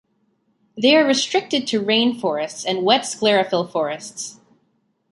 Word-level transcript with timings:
They 0.75 0.95
are 0.97 1.05
restricted 1.05 1.67
to 1.67 1.79
rainforests 1.79 2.65
and 2.67 2.83
wet 2.83 3.03
sclerophyll 3.03 3.69
forests. 3.71 4.39